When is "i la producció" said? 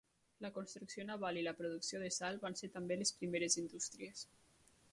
1.41-2.01